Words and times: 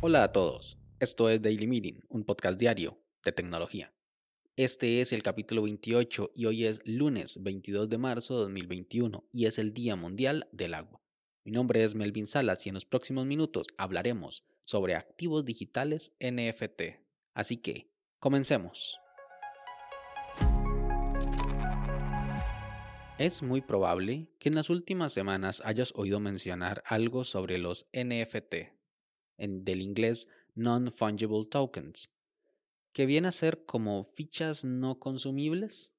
Hola 0.00 0.24
a 0.24 0.32
todos, 0.32 0.76
esto 1.00 1.30
es 1.30 1.40
Daily 1.40 1.66
Meeting, 1.66 2.00
un 2.08 2.24
podcast 2.24 2.60
diario 2.60 2.98
de 3.24 3.32
tecnología. 3.32 3.94
Este 4.56 5.00
es 5.00 5.12
el 5.12 5.22
capítulo 5.22 5.62
28 5.62 6.32
y 6.34 6.44
hoy 6.44 6.64
es 6.64 6.80
lunes 6.84 7.42
22 7.42 7.88
de 7.88 7.98
marzo 7.98 8.34
de 8.34 8.40
2021 8.42 9.24
y 9.32 9.46
es 9.46 9.58
el 9.58 9.72
Día 9.72 9.96
Mundial 9.96 10.46
del 10.52 10.74
Agua. 10.74 11.00
Mi 11.44 11.52
nombre 11.52 11.82
es 11.82 11.94
Melvin 11.94 12.26
Salas 12.26 12.64
y 12.66 12.68
en 12.68 12.74
los 12.74 12.84
próximos 12.84 13.26
minutos 13.26 13.66
hablaremos 13.78 14.44
sobre 14.64 14.94
activos 14.94 15.44
digitales 15.44 16.14
NFT. 16.20 17.00
Así 17.34 17.56
que, 17.56 17.90
comencemos. 18.20 19.00
Es 23.16 23.42
muy 23.42 23.60
probable 23.60 24.28
que 24.40 24.48
en 24.48 24.56
las 24.56 24.70
últimas 24.70 25.12
semanas 25.12 25.62
hayas 25.64 25.92
oído 25.94 26.18
mencionar 26.18 26.82
algo 26.84 27.22
sobre 27.22 27.58
los 27.58 27.86
NFT, 27.92 28.54
en, 29.38 29.64
del 29.64 29.82
inglés 29.82 30.26
Non-Fungible 30.56 31.46
Tokens, 31.48 32.10
que 32.92 33.06
viene 33.06 33.28
a 33.28 33.32
ser 33.32 33.66
como 33.66 34.02
fichas 34.02 34.64
no 34.64 34.98
consumibles. 34.98 35.94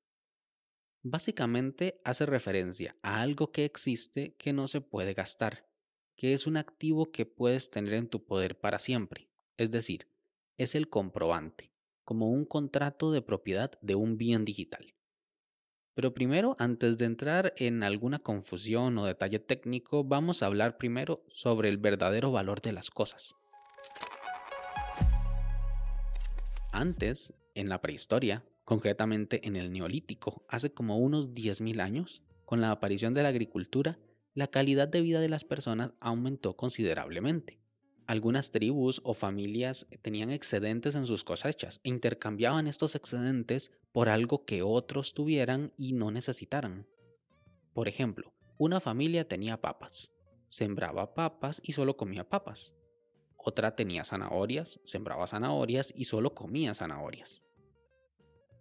Básicamente 1.04 2.02
hace 2.04 2.26
referencia 2.26 2.98
a 3.02 3.22
algo 3.22 3.54
que 3.54 3.64
existe 3.64 4.36
que 4.36 4.52
no 4.52 4.68
se 4.68 4.82
puede 4.82 5.14
gastar, 5.14 5.70
que 6.18 6.34
es 6.34 6.46
un 6.46 6.58
activo 6.58 7.14
que 7.14 7.26
puedes 7.26 7.70
tener 7.70 7.94
en 7.94 8.10
tu 8.10 8.26
poder 8.26 8.60
para 8.60 8.78
siempre, 8.78 9.30
es 9.56 9.72
decir, 9.72 10.10
es 10.58 10.76
el 10.76 10.90
comprobante, 10.90 11.72
como 12.04 12.30
un 12.30 12.44
contrato 12.44 13.14
de 13.14 13.22
propiedad 13.22 13.80
de 13.82 13.96
un 13.96 14.18
bien 14.18 14.44
digital. 14.44 14.95
Pero 15.96 16.14
primero, 16.14 16.58
antes 16.60 16.98
de 16.98 17.06
entrar 17.06 17.54
en 17.56 17.82
alguna 17.82 18.20
confusión 18.20 18.98
o 18.98 19.06
detalle 19.06 19.40
técnico, 19.40 20.04
vamos 20.04 20.44
a 20.44 20.48
hablar 20.48 20.78
primero 20.78 21.24
sobre 21.30 21.70
el 21.70 21.78
verdadero 21.78 22.32
valor 22.32 22.62
de 22.62 22.74
las 22.74 22.92
cosas. 22.92 23.36
Antes, 26.74 27.34
en 27.54 27.70
la 27.70 27.82
prehistoria, 27.82 28.44
concretamente 28.66 29.48
en 29.48 29.56
el 29.56 29.72
Neolítico, 29.72 30.44
hace 30.50 30.74
como 30.74 30.98
unos 30.98 31.34
10.000 31.34 31.80
años, 31.80 32.24
con 32.44 32.60
la 32.60 32.72
aparición 32.72 33.14
de 33.14 33.24
la 33.24 33.30
agricultura, 33.30 33.98
la 34.34 34.48
calidad 34.48 34.90
de 34.90 35.02
vida 35.02 35.22
de 35.22 35.30
las 35.30 35.46
personas 35.46 35.94
aumentó 36.02 36.58
considerablemente. 36.58 37.65
Algunas 38.08 38.52
tribus 38.52 39.02
o 39.04 39.16
familias 39.16 39.88
tenían 40.04 40.30
excedentes 40.30 40.94
en 40.94 41.08
sus 41.08 41.24
cosechas 41.24 41.80
e 41.84 41.90
intercambiaban 41.90 42.68
estos 42.68 42.94
excedentes 42.94 43.72
por 43.92 44.10
algo 44.10 44.46
que 44.46 44.62
otros 44.62 45.16
tuvieran 45.16 45.74
y 45.76 45.94
no 45.94 46.12
necesitaran. 46.12 46.88
Por 47.74 47.88
ejemplo, 47.88 48.32
una 48.60 48.80
familia 48.80 49.28
tenía 49.28 49.60
papas, 49.60 50.14
sembraba 50.48 51.16
papas 51.16 51.62
y 51.64 51.72
solo 51.72 51.98
comía 51.98 52.30
papas. 52.30 52.76
Otra 53.38 53.76
tenía 53.76 54.06
zanahorias, 54.06 54.80
sembraba 54.84 55.26
zanahorias 55.26 55.92
y 55.96 56.06
solo 56.06 56.36
comía 56.36 56.76
zanahorias. 56.76 57.42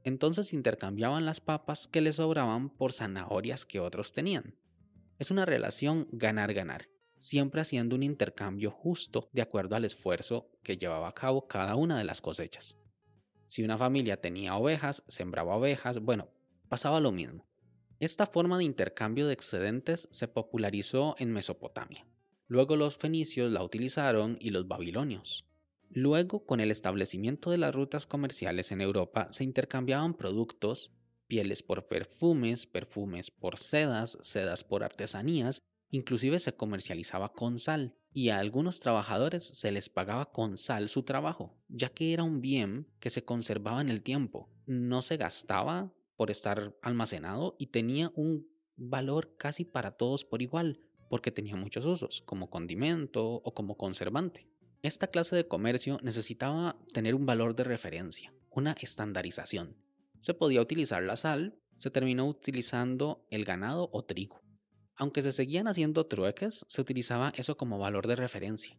Entonces 0.05 0.55
intercambiaban 0.55 1.27
las 1.27 1.41
papas 1.41 1.87
que 1.87 2.01
les 2.01 2.17
sobraban 2.17 2.71
por 2.71 2.93
zanahorias 2.93 3.67
que 3.67 3.81
otros 3.81 4.15
tenían. 4.15 4.57
Es 5.19 5.31
una 5.31 5.45
relación 5.45 6.09
ganar-ganar 6.13 6.94
siempre 7.25 7.63
haciendo 7.63 7.97
un 7.97 8.03
intercambio 8.03 8.71
justo 8.71 9.31
de 9.33 9.41
acuerdo 9.41 9.77
al 9.77 9.87
esfuerzo 9.87 10.51
que 10.63 10.77
llevaba 10.77 11.09
a 11.09 11.15
cabo 11.15 11.49
cada 11.49 11.75
una 11.75 11.97
de 11.97 12.05
las 12.05 12.21
cosechas. 12.21 12.77
Si 13.47 13.63
una 13.63 13.79
familia 13.79 14.21
tenía 14.21 14.57
ovejas, 14.57 15.03
sembraba 15.09 15.57
ovejas, 15.57 16.01
bueno, 16.01 16.29
pasaba 16.69 17.01
lo 17.01 17.13
mismo. 17.13 17.47
Esta 17.99 18.27
forma 18.27 18.59
de 18.59 18.65
intercambio 18.65 19.27
de 19.27 19.33
excedentes 19.33 20.07
se 20.13 20.29
popularizó 20.29 21.17
en 21.19 21.33
Mesopotamia. 21.33 22.07
Luego 22.47 22.77
los 22.77 22.99
fenicios 22.99 23.51
la 23.51 23.65
utilizaron 23.65 24.37
y 24.39 24.51
los 24.51 24.69
babilonios. 24.69 25.47
Luego, 25.89 26.45
con 26.45 26.61
el 26.61 26.71
establecimiento 26.71 27.51
de 27.51 27.57
las 27.57 27.75
rutas 27.75 28.05
comerciales 28.05 28.71
en 28.71 28.83
Europa, 28.83 29.29
se 29.31 29.45
intercambiaban 29.45 30.13
productos, 30.13 30.93
pieles 31.27 31.63
por 31.63 31.87
perfumes, 31.87 32.67
perfumes 32.67 33.31
por 33.31 33.57
sedas, 33.57 34.19
sedas 34.21 34.63
por 34.63 34.85
artesanías 34.85 35.63
Inclusive 35.95 36.41
se 36.41 36.57
comercializaba 36.57 37.33
con 37.33 37.61
sal 37.61 37.95
y 38.13 38.31
a 38.31 38.41
algunos 38.41 38.81
trabajadores 38.81 39.45
se 39.45 39.71
les 39.71 39.89
pagaba 39.89 40.33
con 40.33 40.57
sal 40.57 40.89
su 40.89 41.05
trabajo, 41.05 41.57
ya 41.69 41.89
que 41.89 42.13
era 42.13 42.25
un 42.25 42.41
bien 42.41 42.89
que 42.99 43.11
se 43.11 43.25
conservaba 43.25 43.81
en 43.81 43.91
el 43.91 44.03
tiempo, 44.03 44.51
no 44.67 45.03
se 45.03 45.17
gastaba 45.17 45.95
por 46.17 46.33
estar 46.33 46.77
almacenado 46.83 47.55
y 47.61 47.69
tenía 47.69 48.11
un 48.17 48.45
valor 48.75 49.37
casi 49.37 49.65
para 49.65 49.93
todos 49.93 50.25
por 50.25 50.43
igual, 50.43 50.81
porque 51.09 51.31
tenía 51.31 51.55
muchos 51.55 51.87
usos, 51.87 52.23
como 52.23 52.51
condimento 52.51 53.25
o 53.25 53.55
como 53.55 53.77
conservante. 53.77 54.49
Esta 54.83 55.07
clase 55.07 55.37
de 55.37 55.47
comercio 55.47 56.01
necesitaba 56.03 56.77
tener 56.93 57.15
un 57.15 57.25
valor 57.25 57.55
de 57.55 57.63
referencia, 57.63 58.35
una 58.51 58.73
estandarización. 58.81 59.77
Se 60.19 60.35
podía 60.35 60.61
utilizar 60.61 61.05
la 61.05 61.15
sal, 61.15 61.57
se 61.77 61.93
terminó 61.93 62.27
utilizando 62.27 63.25
el 63.31 63.45
ganado 63.45 63.91
o 63.93 64.05
trigo. 64.05 64.44
Aunque 64.97 65.23
se 65.23 65.33
seguían 65.33 65.69
haciendo 65.69 66.07
trueques, 66.07 66.65
se 66.69 66.81
utilizaba 66.81 67.33
eso 67.37 67.57
como 67.57 67.79
valor 67.79 68.07
de 68.07 68.17
referencia. 68.17 68.79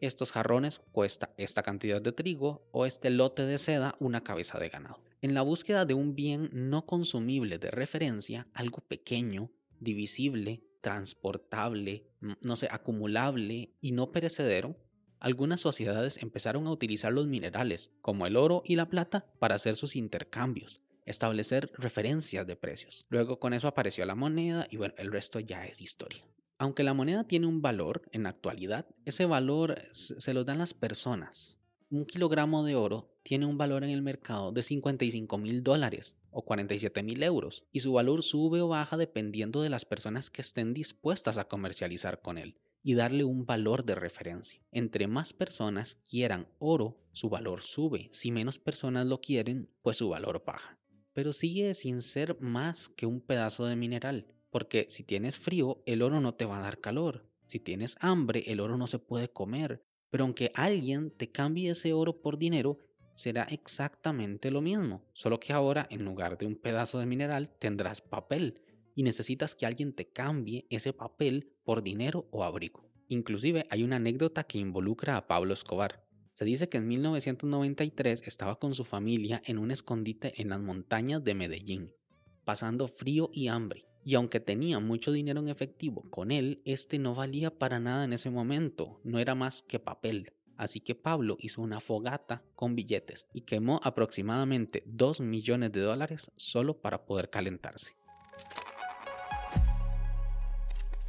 Estos 0.00 0.30
jarrones 0.30 0.80
cuesta 0.92 1.34
esta 1.38 1.62
cantidad 1.62 2.02
de 2.02 2.12
trigo 2.12 2.68
o 2.72 2.84
este 2.84 3.08
lote 3.08 3.46
de 3.46 3.58
seda 3.58 3.96
una 3.98 4.22
cabeza 4.22 4.58
de 4.58 4.68
ganado. 4.68 5.02
En 5.22 5.32
la 5.32 5.40
búsqueda 5.40 5.86
de 5.86 5.94
un 5.94 6.14
bien 6.14 6.50
no 6.52 6.84
consumible 6.84 7.58
de 7.58 7.70
referencia, 7.70 8.46
algo 8.52 8.82
pequeño, 8.82 9.50
divisible, 9.80 10.62
transportable, 10.82 12.06
no 12.20 12.56
sé, 12.56 12.68
acumulable 12.70 13.72
y 13.80 13.92
no 13.92 14.12
perecedero, 14.12 14.76
algunas 15.18 15.62
sociedades 15.62 16.18
empezaron 16.18 16.66
a 16.66 16.70
utilizar 16.70 17.12
los 17.12 17.26
minerales, 17.26 17.90
como 18.02 18.26
el 18.26 18.36
oro 18.36 18.62
y 18.66 18.76
la 18.76 18.90
plata, 18.90 19.26
para 19.38 19.54
hacer 19.54 19.76
sus 19.76 19.96
intercambios, 19.96 20.82
establecer 21.06 21.70
referencias 21.78 22.46
de 22.46 22.56
precios. 22.56 23.06
Luego 23.08 23.38
con 23.38 23.54
eso 23.54 23.68
apareció 23.68 24.04
la 24.04 24.14
moneda 24.14 24.66
y 24.70 24.76
bueno, 24.76 24.94
el 24.98 25.10
resto 25.10 25.40
ya 25.40 25.64
es 25.64 25.80
historia. 25.80 26.24
Aunque 26.58 26.82
la 26.82 26.94
moneda 26.94 27.24
tiene 27.24 27.46
un 27.46 27.62
valor 27.62 28.02
en 28.12 28.24
la 28.24 28.30
actualidad, 28.30 28.86
ese 29.04 29.26
valor 29.26 29.82
se 29.92 30.34
lo 30.34 30.44
dan 30.44 30.58
las 30.58 30.74
personas. 30.74 31.58
Un 31.88 32.04
kilogramo 32.06 32.64
de 32.64 32.74
oro 32.74 33.14
tiene 33.22 33.46
un 33.46 33.58
valor 33.58 33.84
en 33.84 33.90
el 33.90 34.02
mercado 34.02 34.52
de 34.52 34.62
55 34.62 35.38
mil 35.38 35.62
dólares 35.62 36.16
o 36.30 36.44
47 36.44 37.02
mil 37.02 37.22
euros 37.22 37.64
y 37.72 37.80
su 37.80 37.92
valor 37.92 38.22
sube 38.22 38.60
o 38.60 38.68
baja 38.68 38.96
dependiendo 38.96 39.62
de 39.62 39.70
las 39.70 39.84
personas 39.84 40.30
que 40.30 40.42
estén 40.42 40.74
dispuestas 40.74 41.38
a 41.38 41.46
comercializar 41.46 42.22
con 42.22 42.38
él 42.38 42.56
y 42.82 42.94
darle 42.94 43.24
un 43.24 43.46
valor 43.46 43.84
de 43.84 43.94
referencia. 43.94 44.60
Entre 44.72 45.06
más 45.06 45.32
personas 45.32 45.96
quieran 46.08 46.48
oro, 46.58 46.98
su 47.12 47.28
valor 47.28 47.62
sube. 47.62 48.08
Si 48.12 48.32
menos 48.32 48.58
personas 48.58 49.06
lo 49.06 49.20
quieren, 49.20 49.70
pues 49.82 49.98
su 49.98 50.08
valor 50.08 50.42
baja 50.44 50.75
pero 51.16 51.32
sigue 51.32 51.72
sin 51.72 52.02
ser 52.02 52.38
más 52.42 52.90
que 52.90 53.06
un 53.06 53.22
pedazo 53.22 53.64
de 53.64 53.74
mineral, 53.74 54.26
porque 54.50 54.84
si 54.90 55.02
tienes 55.02 55.38
frío, 55.38 55.82
el 55.86 56.02
oro 56.02 56.20
no 56.20 56.34
te 56.34 56.44
va 56.44 56.58
a 56.58 56.60
dar 56.60 56.78
calor, 56.78 57.26
si 57.46 57.58
tienes 57.58 57.96
hambre, 58.00 58.44
el 58.48 58.60
oro 58.60 58.76
no 58.76 58.86
se 58.86 58.98
puede 58.98 59.30
comer, 59.30 59.82
pero 60.10 60.24
aunque 60.24 60.52
alguien 60.54 61.10
te 61.10 61.32
cambie 61.32 61.70
ese 61.70 61.94
oro 61.94 62.20
por 62.20 62.36
dinero, 62.36 62.80
será 63.14 63.44
exactamente 63.44 64.50
lo 64.50 64.60
mismo, 64.60 65.06
solo 65.14 65.40
que 65.40 65.54
ahora 65.54 65.86
en 65.90 66.04
lugar 66.04 66.36
de 66.36 66.44
un 66.44 66.56
pedazo 66.56 66.98
de 66.98 67.06
mineral 67.06 67.48
tendrás 67.58 68.02
papel 68.02 68.60
y 68.94 69.02
necesitas 69.02 69.54
que 69.54 69.64
alguien 69.64 69.94
te 69.94 70.10
cambie 70.10 70.66
ese 70.68 70.92
papel 70.92 71.50
por 71.64 71.82
dinero 71.82 72.28
o 72.30 72.44
abrigo. 72.44 72.90
Inclusive 73.08 73.64
hay 73.70 73.84
una 73.84 73.96
anécdota 73.96 74.44
que 74.44 74.58
involucra 74.58 75.16
a 75.16 75.26
Pablo 75.26 75.54
Escobar. 75.54 76.05
Se 76.36 76.44
dice 76.44 76.68
que 76.68 76.76
en 76.76 76.86
1993 76.86 78.24
estaba 78.26 78.58
con 78.58 78.74
su 78.74 78.84
familia 78.84 79.40
en 79.46 79.56
un 79.56 79.70
escondite 79.70 80.34
en 80.42 80.50
las 80.50 80.60
montañas 80.60 81.24
de 81.24 81.34
Medellín, 81.34 81.94
pasando 82.44 82.88
frío 82.88 83.30
y 83.32 83.48
hambre. 83.48 83.86
Y 84.04 84.16
aunque 84.16 84.38
tenía 84.38 84.78
mucho 84.78 85.12
dinero 85.12 85.40
en 85.40 85.48
efectivo 85.48 86.02
con 86.10 86.30
él, 86.30 86.60
este 86.66 86.98
no 86.98 87.14
valía 87.14 87.58
para 87.58 87.80
nada 87.80 88.04
en 88.04 88.12
ese 88.12 88.28
momento, 88.28 89.00
no 89.02 89.18
era 89.18 89.34
más 89.34 89.62
que 89.62 89.78
papel. 89.78 90.34
Así 90.58 90.80
que 90.80 90.94
Pablo 90.94 91.38
hizo 91.40 91.62
una 91.62 91.80
fogata 91.80 92.42
con 92.54 92.76
billetes 92.76 93.26
y 93.32 93.40
quemó 93.40 93.80
aproximadamente 93.82 94.82
2 94.84 95.20
millones 95.22 95.72
de 95.72 95.80
dólares 95.80 96.30
solo 96.36 96.82
para 96.82 97.06
poder 97.06 97.30
calentarse. 97.30 97.96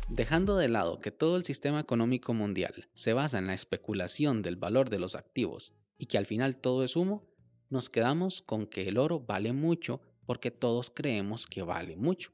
Dejando 0.10 0.56
de 0.56 0.70
lado 0.70 1.00
que 1.00 1.12
todo 1.12 1.36
el 1.36 1.44
sistema 1.44 1.82
económico 1.82 2.34
mundial 2.34 2.88
se 2.94 3.12
basa 3.12 3.40
en 3.40 3.48
la 3.48 3.54
especulación 3.54 4.42
del 4.42 4.56
valor 4.56 4.90
de 4.90 5.00
los 5.00 5.16
activos 5.16 5.76
y 5.98 6.06
que 6.06 6.18
al 6.18 6.26
final 6.26 6.58
todo 6.58 6.86
es 6.86 6.96
humo, 6.96 7.28
nos 7.70 7.90
quedamos 7.90 8.42
con 8.42 8.68
que 8.68 8.88
el 8.88 8.98
oro 8.98 9.20
vale 9.20 9.52
mucho 9.52 10.00
porque 10.26 10.50
todos 10.50 10.92
creemos 10.92 11.46
que 11.46 11.62
vale 11.62 11.98
mucho. 11.98 12.32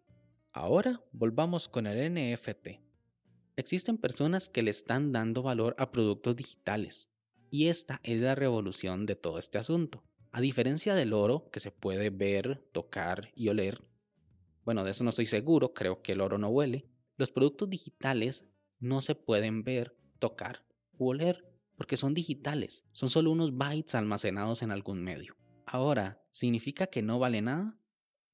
Ahora 0.51 1.01
volvamos 1.11 1.67
con 1.67 1.87
el 1.87 2.13
NFT. 2.13 2.79
Existen 3.55 3.97
personas 3.97 4.49
que 4.49 4.61
le 4.61 4.69
están 4.69 5.11
dando 5.11 5.41
valor 5.41 5.75
a 5.79 5.91
productos 5.91 6.35
digitales 6.35 7.09
y 7.49 7.69
esta 7.69 7.99
es 8.03 8.21
la 8.21 8.35
revolución 8.35 9.07
de 9.07 9.15
todo 9.15 9.39
este 9.39 9.57
asunto. 9.57 10.03
A 10.31 10.41
diferencia 10.41 10.93
del 10.93 11.11
oro 11.11 11.49
que 11.51 11.59
se 11.59 11.71
puede 11.71 12.11
ver, 12.11 12.63
tocar 12.71 13.31
y 13.35 13.49
oler, 13.49 13.79
bueno, 14.63 14.83
de 14.83 14.91
eso 14.91 15.03
no 15.03 15.09
estoy 15.09 15.25
seguro, 15.25 15.73
creo 15.73 16.01
que 16.01 16.13
el 16.13 16.21
oro 16.21 16.37
no 16.37 16.47
huele, 16.47 16.87
Los 17.15 17.31
productos 17.31 17.69
digitales 17.69 18.45
no 18.79 19.01
se 19.01 19.15
pueden 19.15 19.63
ver, 19.63 19.95
tocar 20.19 20.65
u 20.97 21.09
oler 21.09 21.53
porque 21.75 21.97
son 21.97 22.13
digitales, 22.13 22.85
son 22.91 23.09
solo 23.09 23.31
unos 23.31 23.57
bytes 23.57 23.95
almacenados 23.95 24.61
en 24.61 24.71
algún 24.71 25.03
medio. 25.03 25.35
Ahora, 25.65 26.23
¿significa 26.29 26.87
que 26.87 27.01
no 27.01 27.19
vale 27.19 27.41
nada? 27.41 27.77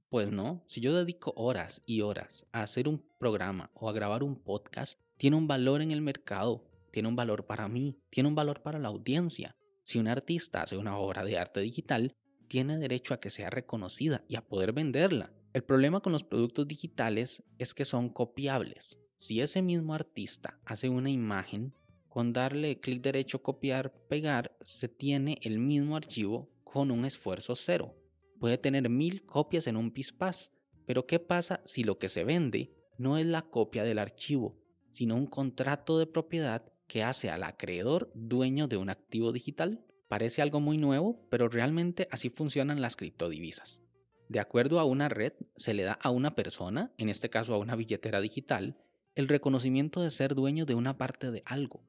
Pues 0.10 0.31
no, 0.31 0.64
si 0.66 0.81
yo 0.81 0.94
dedico 0.94 1.34
horas 1.36 1.84
y 1.86 2.02
horas 2.02 2.46
a 2.52 2.64
hacer 2.64 2.88
un 2.88 3.06
programa 3.20 3.70
o 3.74 3.90
a 3.90 3.94
grabar 3.94 4.24
un 4.24 4.36
podcast, 4.36 5.00
tiene 5.18 5.38
un 5.38 5.48
valor 5.48 5.81
en 5.81 5.92
el 5.92 6.02
mercado, 6.02 6.66
tiene 6.92 7.08
un 7.08 7.16
valor 7.16 7.46
para 7.46 7.68
mí, 7.68 7.98
tiene 8.10 8.30
un 8.30 8.36
valor 8.36 8.62
para 8.62 8.80
la 8.80 8.88
audiencia. 8.88 9.56
Si 9.84 10.00
un 10.00 10.08
artista 10.08 10.64
hace 10.64 10.78
una 10.78 10.98
obra 10.98 11.24
de 11.24 11.38
arte 11.38 11.60
digital, 11.60 12.14
tiene 12.48 12.78
derecho 12.78 13.14
a 13.14 13.20
que 13.20 13.30
sea 13.30 13.50
reconocida 13.50 14.24
y 14.28 14.36
a 14.36 14.48
poder 14.48 14.74
venderla. 14.74 15.31
El 15.54 15.63
problema 15.63 16.00
con 16.01 16.13
los 16.13 16.24
productos 16.24 16.68
digitales 16.68 17.44
es 17.57 17.74
que 17.74 17.86
son 17.86 18.10
copiables. 18.10 19.00
Si 19.16 19.42
ese 19.42 19.62
mismo 19.62 19.94
artista 19.94 20.60
hace 20.66 20.90
una 20.90 21.10
imagen, 21.10 21.74
con 22.07 22.34
darle 22.34 22.80
clic 22.80 23.01
derecho, 23.01 23.42
copiar, 23.42 23.94
pegar, 24.07 24.56
se 24.62 24.88
tiene 24.88 25.38
el 25.42 25.60
mismo 25.60 25.96
archivo 25.96 26.50
con 26.63 26.92
un 26.92 27.06
esfuerzo 27.06 27.56
cero 27.56 27.96
puede 28.40 28.57
tener 28.57 28.90
mil 28.90 29.25
copias 29.25 29.68
en 29.68 29.78
un 29.78 29.92
pispás, 29.92 30.51
pero 30.86 31.06
¿qué 31.06 31.19
pasa 31.19 31.62
si 31.66 31.84
lo 31.84 32.00
que 32.00 32.10
se 32.10 32.24
vende 32.24 32.74
no 32.98 33.18
es 33.18 33.25
la 33.25 33.44
copia 33.44 33.84
del 33.84 34.00
archivo, 34.00 34.57
sino 34.90 35.16
un 35.16 35.28
contrato 35.28 36.00
de 36.00 36.07
propiedad 36.07 36.66
que 36.88 37.04
hace 37.04 37.30
al 37.30 37.44
acreedor 37.44 38.12
dueño 38.16 38.68
de 38.68 38.78
un 38.78 38.90
activo 38.90 39.31
digital? 39.31 39.86
Parece 40.07 40.42
algo 40.42 40.60
muy 40.60 40.78
nuevo, 40.78 41.28
pero 41.30 41.50
realmente 41.50 42.07
así 42.10 42.30
funcionan 42.30 42.81
las 42.81 42.95
criptodivisas. 42.95 43.84
De 44.30 44.40
acuerdo 44.40 44.80
a 44.80 44.86
una 44.86 45.10
red, 45.10 45.34
se 45.58 45.74
le 45.74 45.84
da 45.84 45.94
a 45.94 46.12
una 46.12 46.36
persona, 46.36 46.94
en 46.98 47.10
este 47.10 47.30
caso 47.30 47.54
a 47.54 47.58
una 47.58 47.76
billetera 47.76 48.22
digital, 48.22 48.78
el 49.16 49.28
reconocimiento 49.28 50.02
de 50.02 50.12
ser 50.12 50.36
dueño 50.36 50.66
de 50.66 50.76
una 50.76 50.98
parte 50.98 51.31
de 51.31 51.42
algo. 51.46 51.84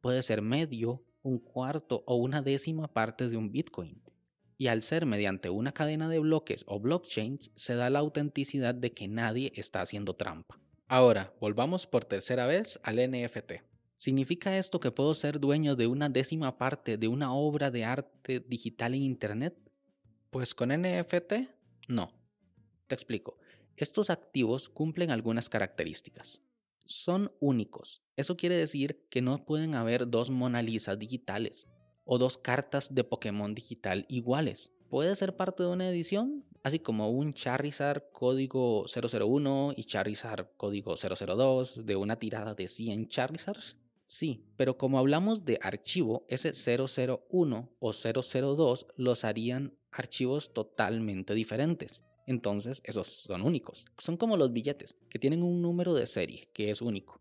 Puede 0.00 0.22
ser 0.22 0.42
medio, 0.42 1.04
un 1.22 1.38
cuarto 1.38 2.02
o 2.06 2.16
una 2.16 2.42
décima 2.42 2.92
parte 2.92 3.28
de 3.28 3.36
un 3.36 3.52
Bitcoin 3.52 4.02
y 4.62 4.68
al 4.68 4.82
ser 4.82 5.06
mediante 5.06 5.50
una 5.50 5.72
cadena 5.72 6.08
de 6.08 6.20
bloques 6.20 6.64
o 6.68 6.78
blockchains 6.78 7.50
se 7.56 7.74
da 7.74 7.90
la 7.90 7.98
autenticidad 7.98 8.76
de 8.76 8.92
que 8.92 9.08
nadie 9.08 9.52
está 9.56 9.80
haciendo 9.80 10.14
trampa. 10.14 10.60
Ahora, 10.86 11.34
volvamos 11.40 11.86
por 11.86 12.04
tercera 12.04 12.46
vez 12.46 12.78
al 12.84 12.96
NFT. 12.96 13.54
¿Significa 13.96 14.56
esto 14.56 14.78
que 14.78 14.92
puedo 14.92 15.14
ser 15.14 15.40
dueño 15.40 15.74
de 15.74 15.88
una 15.88 16.08
décima 16.08 16.58
parte 16.58 16.96
de 16.96 17.08
una 17.08 17.34
obra 17.34 17.72
de 17.72 17.84
arte 17.84 18.40
digital 18.40 18.94
en 18.94 19.02
Internet? 19.02 19.56
Pues 20.30 20.54
con 20.54 20.68
NFT, 20.68 21.32
no. 21.88 22.12
Te 22.86 22.94
explico. 22.94 23.38
Estos 23.76 24.10
activos 24.10 24.68
cumplen 24.68 25.10
algunas 25.10 25.48
características. 25.48 26.42
Son 26.84 27.32
únicos. 27.40 28.02
Eso 28.16 28.36
quiere 28.36 28.56
decir 28.56 29.06
que 29.08 29.22
no 29.22 29.44
pueden 29.44 29.74
haber 29.74 30.08
dos 30.08 30.30
Mona 30.30 30.62
Lisa 30.62 30.96
digitales 30.96 31.68
o 32.04 32.18
dos 32.18 32.38
cartas 32.38 32.94
de 32.94 33.04
Pokémon 33.04 33.54
digital 33.54 34.06
iguales. 34.08 34.72
Puede 34.88 35.16
ser 35.16 35.36
parte 35.36 35.62
de 35.62 35.70
una 35.70 35.88
edición, 35.88 36.44
así 36.62 36.78
como 36.78 37.10
un 37.10 37.32
Charizard 37.32 38.10
código 38.12 38.84
001 38.86 39.74
y 39.76 39.84
Charizard 39.84 40.48
código 40.56 40.94
002 40.96 41.86
de 41.86 41.96
una 41.96 42.18
tirada 42.18 42.54
de 42.54 42.68
100 42.68 43.08
Charizards. 43.08 43.76
Sí, 44.04 44.44
pero 44.56 44.76
como 44.76 44.98
hablamos 44.98 45.44
de 45.44 45.58
archivo, 45.62 46.26
ese 46.28 46.52
001 46.52 47.76
o 47.78 47.92
002 47.92 48.86
los 48.96 49.24
harían 49.24 49.78
archivos 49.92 50.52
totalmente 50.52 51.34
diferentes. 51.34 52.04
Entonces, 52.26 52.82
esos 52.84 53.06
son 53.06 53.42
únicos. 53.42 53.86
Son 53.98 54.16
como 54.16 54.36
los 54.36 54.52
billetes, 54.52 54.96
que 55.10 55.18
tienen 55.18 55.42
un 55.42 55.60
número 55.60 55.94
de 55.94 56.06
serie 56.06 56.48
que 56.52 56.70
es 56.70 56.80
único. 56.80 57.20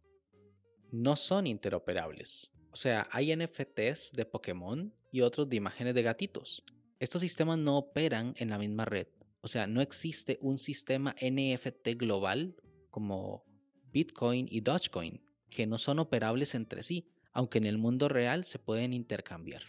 No 0.92 1.16
son 1.16 1.48
interoperables. 1.48 2.52
O 2.72 2.76
sea, 2.76 3.08
hay 3.12 3.36
NFTs 3.36 4.14
de 4.14 4.26
Pokémon 4.26 4.94
y 5.12 5.22
otros 5.22 5.50
de 5.50 5.58
imágenes 5.58 5.94
de 5.94 6.04
gatitos. 6.04 6.64
Estos 7.00 7.22
sistemas 7.22 7.58
no 7.58 7.78
operan 7.78 8.34
en 8.38 8.50
la 8.50 8.58
misma 8.58 8.86
red. 8.86 9.08
O 9.42 9.48
sea, 9.48 9.68
no 9.68 9.82
existe 9.82 10.38
un 10.42 10.58
sistema 10.58 11.16
NFT 11.20 11.98
global 11.98 12.56
como 12.92 13.44
Bitcoin 13.92 14.48
y 14.50 14.62
Dogecoin, 14.62 15.22
que 15.50 15.66
no 15.66 15.78
son 15.78 16.00
operables 16.00 16.56
entre 16.56 16.84
sí, 16.84 17.10
aunque 17.34 17.58
en 17.58 17.66
el 17.66 17.78
mundo 17.78 18.08
real 18.08 18.46
se 18.46 18.60
pueden 18.60 18.94
intercambiar. 18.94 19.64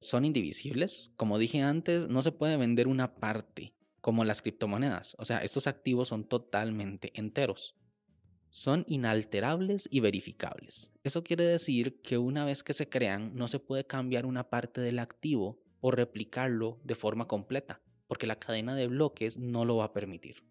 Son 0.00 0.24
indivisibles. 0.24 1.12
Como 1.16 1.38
dije 1.38 1.62
antes, 1.62 2.08
no 2.08 2.22
se 2.22 2.32
puede 2.32 2.56
vender 2.56 2.88
una 2.88 3.16
parte, 3.16 3.74
como 4.00 4.24
las 4.24 4.42
criptomonedas. 4.42 5.16
O 5.18 5.24
sea, 5.24 5.38
estos 5.38 5.66
activos 5.66 6.08
son 6.08 6.24
totalmente 6.24 7.12
enteros 7.14 7.78
son 8.50 8.84
inalterables 8.88 9.88
y 9.90 10.00
verificables. 10.00 10.90
Eso 11.04 11.22
quiere 11.22 11.44
decir 11.44 12.00
que 12.02 12.18
una 12.18 12.44
vez 12.44 12.62
que 12.62 12.72
se 12.72 12.88
crean 12.88 13.34
no 13.34 13.48
se 13.48 13.58
puede 13.58 13.86
cambiar 13.86 14.26
una 14.26 14.48
parte 14.48 14.80
del 14.80 14.98
activo 14.98 15.60
o 15.80 15.90
replicarlo 15.90 16.80
de 16.82 16.94
forma 16.94 17.26
completa, 17.26 17.82
porque 18.06 18.26
la 18.26 18.38
cadena 18.38 18.74
de 18.74 18.88
bloques 18.88 19.38
no 19.38 19.64
lo 19.64 19.76
va 19.76 19.84
a 19.84 19.92
permitir. 19.92 20.44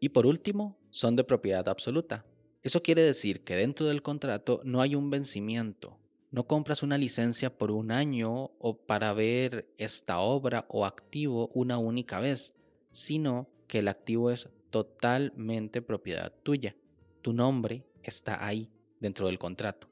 Y 0.00 0.10
por 0.10 0.26
último, 0.26 0.78
son 0.90 1.16
de 1.16 1.24
propiedad 1.24 1.68
absoluta. 1.68 2.24
Eso 2.62 2.82
quiere 2.82 3.02
decir 3.02 3.42
que 3.42 3.56
dentro 3.56 3.86
del 3.86 4.02
contrato 4.02 4.60
no 4.64 4.80
hay 4.80 4.94
un 4.94 5.10
vencimiento. 5.10 5.98
No 6.30 6.46
compras 6.46 6.82
una 6.82 6.98
licencia 6.98 7.56
por 7.56 7.70
un 7.70 7.90
año 7.90 8.50
o 8.58 8.76
para 8.86 9.14
ver 9.14 9.72
esta 9.78 10.20
obra 10.20 10.66
o 10.68 10.84
activo 10.84 11.48
una 11.54 11.78
única 11.78 12.20
vez, 12.20 12.54
sino 12.90 13.48
que 13.66 13.78
el 13.78 13.88
activo 13.88 14.30
es 14.30 14.48
totalmente 14.70 15.80
propiedad 15.80 16.32
tuya. 16.42 16.76
Tu 17.22 17.32
nombre 17.32 17.86
está 18.02 18.44
ahí 18.44 18.70
dentro 19.00 19.26
del 19.26 19.38
contrato. 19.38 19.88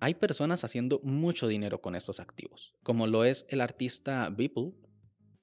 Hay 0.00 0.14
personas 0.14 0.64
haciendo 0.64 1.00
mucho 1.02 1.46
dinero 1.48 1.80
con 1.80 1.94
estos 1.94 2.20
activos, 2.20 2.74
como 2.82 3.06
lo 3.06 3.24
es 3.24 3.46
el 3.48 3.60
artista 3.60 4.28
Beeple, 4.30 4.72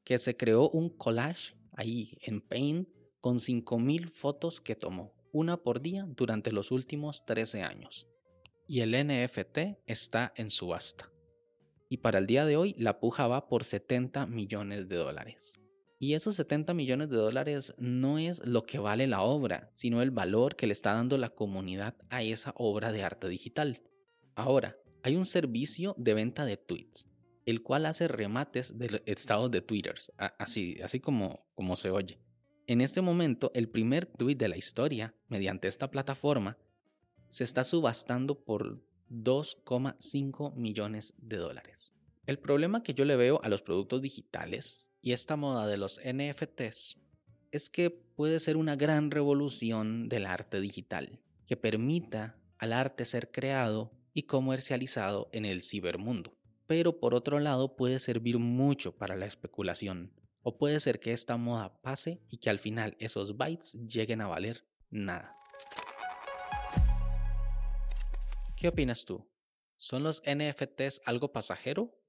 que 0.04 0.18
se 0.18 0.36
creó 0.36 0.70
un 0.70 0.90
collage 0.90 1.56
ahí 1.72 2.18
en 2.22 2.42
Paint 2.42 2.90
con 3.22 3.38
5.000 3.38 4.10
fotos 4.10 4.60
que 4.60 4.76
tomó, 4.76 5.14
una 5.32 5.58
por 5.58 5.82
día 5.82 6.06
durante 6.08 6.52
los 6.52 6.72
últimos 6.72 7.26
13 7.26 7.64
años. 7.64 8.08
Y 8.68 8.82
el 8.82 8.92
NFT 8.92 9.84
está 9.86 10.34
en 10.36 10.50
subasta. 10.50 11.12
Y 11.90 11.98
para 11.98 12.20
el 12.20 12.28
día 12.28 12.46
de 12.46 12.58
hoy 12.58 12.76
la 12.78 13.00
puja 13.00 13.28
va 13.28 13.48
por 13.48 13.66
70 13.66 14.26
millones 14.26 14.88
de 14.88 14.96
dólares. 14.96 15.60
Y 16.00 16.16
esos 16.16 16.36
70 16.36 16.74
millones 16.74 17.10
de 17.10 17.18
dólares 17.18 17.74
no 17.78 18.18
es 18.18 18.46
lo 18.46 18.66
que 18.66 18.80
vale 18.80 19.08
la 19.08 19.22
obra, 19.22 19.72
sino 19.74 20.02
el 20.02 20.12
valor 20.12 20.56
que 20.56 20.68
le 20.68 20.74
está 20.74 20.94
dando 20.94 21.18
la 21.18 21.30
comunidad 21.30 21.96
a 22.10 22.24
esa 22.24 22.54
obra 22.58 22.92
de 22.92 23.04
arte 23.04 23.30
digital. 23.30 23.82
Ahora, 24.36 24.78
hay 25.04 25.16
un 25.16 25.26
servicio 25.26 25.96
de 25.98 26.14
venta 26.14 26.46
de 26.46 26.58
tweets, 26.58 27.08
el 27.46 27.62
cual 27.62 27.86
hace 27.86 28.08
remates 28.08 28.78
de 28.78 29.02
estados 29.06 29.52
de 29.52 29.62
Twitter, 29.62 29.96
así, 30.18 30.80
así 30.82 31.00
como, 31.00 31.46
como 31.56 31.76
se 31.76 31.90
oye. 31.90 32.20
En 32.66 32.82
este 32.82 33.02
momento, 33.02 33.52
el 33.54 33.70
primer 33.70 34.06
tweet 34.06 34.36
de 34.36 34.48
la 34.48 34.58
historia, 34.58 35.14
mediante 35.28 35.68
esta 35.68 35.92
plataforma, 35.92 36.58
se 37.34 37.44
está 37.44 37.64
subastando 37.64 38.44
por 38.44 38.86
2,5 39.10 40.54
millones 40.54 41.16
de 41.18 41.38
dólares. 41.38 41.92
El 42.28 42.38
problema 42.38 42.84
que 42.84 42.94
yo 42.94 43.06
le 43.06 43.16
veo 43.16 43.42
a 43.42 43.50
los 43.50 43.64
productos 43.64 44.04
digitales 44.04 44.92
y 45.02 45.14
esta 45.14 45.36
moda 45.36 45.66
de 45.66 45.78
los 45.78 46.00
NFTs 46.06 47.00
es 47.50 47.72
que 47.72 47.90
puede 47.90 48.40
ser 48.40 48.56
una 48.56 48.76
gran 48.76 49.10
revolución 49.10 50.10
del 50.10 50.28
arte 50.28 50.62
digital, 50.62 51.22
que 51.48 51.58
permita 51.58 52.40
al 52.60 52.72
arte 52.72 53.04
ser 53.04 53.32
creado 53.32 53.92
y 54.14 54.24
comercializado 54.24 55.30
en 55.32 55.46
el 55.46 55.64
cibermundo. 55.64 56.38
Pero 56.68 57.00
por 57.00 57.16
otro 57.16 57.40
lado 57.40 57.76
puede 57.76 57.98
servir 57.98 58.38
mucho 58.38 58.96
para 58.96 59.16
la 59.16 59.26
especulación, 59.26 60.14
o 60.44 60.60
puede 60.60 60.80
ser 60.80 61.00
que 61.00 61.14
esta 61.14 61.36
moda 61.38 61.82
pase 61.82 62.22
y 62.30 62.38
que 62.38 62.52
al 62.52 62.60
final 62.60 62.96
esos 63.00 63.38
bytes 63.38 63.74
lleguen 63.88 64.22
a 64.22 64.28
valer 64.28 64.68
nada. 64.92 65.36
¿Qué 68.64 68.70
opinas 68.70 69.04
tú? 69.04 69.30
¿Son 69.76 70.04
los 70.04 70.24
NFTs 70.26 71.02
algo 71.04 71.34
pasajero? 71.34 72.00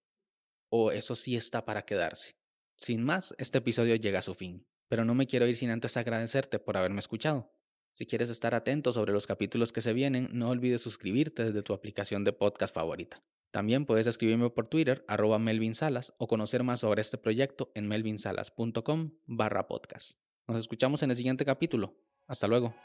¿O 0.69 0.93
eso 0.93 1.17
sí 1.17 1.35
está 1.35 1.65
para 1.65 1.85
quedarse? 1.85 2.37
Sin 2.77 3.03
más, 3.03 3.35
este 3.39 3.59
episodio 3.59 3.97
llega 3.97 4.21
a 4.21 4.23
su 4.23 4.35
fin, 4.35 4.65
pero 4.87 5.05
no 5.05 5.17
me 5.17 5.27
quiero 5.27 5.49
ir 5.49 5.57
sin 5.57 5.71
antes 5.71 5.97
agradecerte 5.97 6.61
por 6.61 6.77
haberme 6.77 7.01
escuchado. 7.01 7.51
Si 7.91 8.07
quieres 8.07 8.31
estar 8.31 8.55
atento 8.55 8.93
sobre 8.93 9.13
los 9.13 9.27
capítulos 9.27 9.73
que 9.73 9.81
se 9.81 9.95
vienen, 9.95 10.29
no 10.31 10.49
olvides 10.49 10.81
suscribirte 10.81 11.43
desde 11.43 11.65
tu 11.65 11.73
aplicación 11.73 12.23
de 12.23 12.33
podcast 12.33 12.73
favorita. 12.73 13.25
También 13.51 13.85
puedes 13.85 14.07
escribirme 14.07 14.49
por 14.49 14.69
Twitter, 14.69 15.05
arroba 15.09 15.41
Melvin 15.41 15.75
Salas, 15.75 16.15
o 16.19 16.29
conocer 16.29 16.63
más 16.63 16.79
sobre 16.79 17.01
este 17.01 17.19
proyecto 17.19 17.73
en 17.75 17.89
melvinsalas.com 17.89 19.11
barra 19.27 19.67
podcast. 19.67 20.21
Nos 20.47 20.61
escuchamos 20.61 21.03
en 21.03 21.11
el 21.11 21.17
siguiente 21.17 21.45
capítulo. 21.45 21.97
Hasta 22.29 22.47
luego. 22.47 22.77